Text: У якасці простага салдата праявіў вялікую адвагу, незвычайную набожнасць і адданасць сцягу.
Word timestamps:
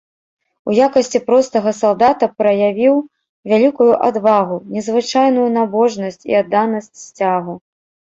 У 0.69 0.75
якасці 0.83 1.19
простага 1.27 1.71
салдата 1.79 2.29
праявіў 2.39 2.95
вялікую 3.51 3.89
адвагу, 4.07 4.55
незвычайную 4.77 5.45
набожнасць 5.59 6.19
і 6.31 6.39
адданасць 6.41 6.91
сцягу. 7.05 7.55